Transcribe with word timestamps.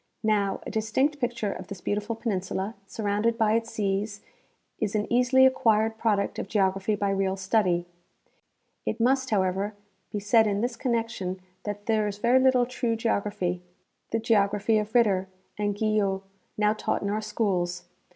Now, 0.23 0.61
a 0.65 0.71
dis 0.71 0.91
tinct 0.91 1.19
picture 1.19 1.51
of 1.53 1.67
this 1.67 1.79
beautiful 1.79 2.15
peninsula, 2.15 2.73
surrounded 2.87 3.37
by 3.37 3.53
its 3.53 3.71
seas, 3.71 4.21
is 4.79 4.95
an 4.95 5.05
easily 5.13 5.45
acquired 5.45 5.99
product 5.99 6.39
of 6.39 6.47
geography 6.47 6.95
by 6.95 7.11
real 7.11 7.37
study. 7.37 7.85
It 8.83 8.99
must, 8.99 9.29
however, 9.29 9.75
be 10.11 10.19
said 10.19 10.47
in 10.47 10.61
this 10.61 10.75
connection 10.75 11.39
that 11.65 11.85
there 11.85 12.07
is 12.07 12.17
very 12.17 12.39
little 12.39 12.65
true 12.65 12.95
geography, 12.95 13.61
the 14.09 14.17
geography 14.17 14.79
of 14.79 14.95
Ritter 14.95 15.27
and 15.55 15.75
Guyot, 15.77 16.23
now 16.57 16.73
taught 16.73 17.03
in 17.03 17.11
our 17.11 17.21
schools. 17.21 17.83